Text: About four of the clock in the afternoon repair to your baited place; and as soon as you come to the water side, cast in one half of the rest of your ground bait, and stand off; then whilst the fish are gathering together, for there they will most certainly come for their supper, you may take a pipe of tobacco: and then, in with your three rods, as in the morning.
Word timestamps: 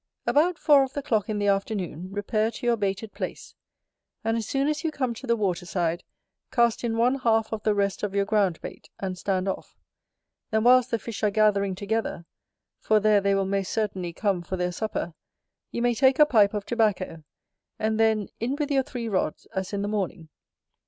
About 0.25 0.57
four 0.57 0.81
of 0.81 0.93
the 0.93 1.03
clock 1.03 1.29
in 1.29 1.37
the 1.37 1.45
afternoon 1.45 2.09
repair 2.11 2.49
to 2.49 2.65
your 2.65 2.75
baited 2.75 3.13
place; 3.13 3.53
and 4.23 4.35
as 4.35 4.47
soon 4.47 4.67
as 4.67 4.83
you 4.83 4.89
come 4.91 5.13
to 5.13 5.27
the 5.27 5.35
water 5.35 5.63
side, 5.67 6.03
cast 6.49 6.83
in 6.83 6.97
one 6.97 7.19
half 7.19 7.53
of 7.53 7.61
the 7.61 7.75
rest 7.75 8.01
of 8.01 8.15
your 8.15 8.25
ground 8.25 8.59
bait, 8.61 8.89
and 8.99 9.15
stand 9.15 9.47
off; 9.47 9.77
then 10.49 10.63
whilst 10.63 10.89
the 10.89 10.97
fish 10.97 11.21
are 11.21 11.29
gathering 11.29 11.75
together, 11.75 12.25
for 12.79 12.99
there 12.99 13.21
they 13.21 13.35
will 13.35 13.45
most 13.45 13.71
certainly 13.71 14.11
come 14.11 14.41
for 14.41 14.57
their 14.57 14.71
supper, 14.71 15.13
you 15.69 15.83
may 15.83 15.93
take 15.93 16.17
a 16.17 16.25
pipe 16.25 16.55
of 16.55 16.65
tobacco: 16.65 17.23
and 17.77 17.99
then, 17.99 18.27
in 18.39 18.55
with 18.55 18.71
your 18.71 18.81
three 18.81 19.07
rods, 19.07 19.45
as 19.53 19.71
in 19.71 19.83
the 19.83 19.87
morning. 19.87 20.29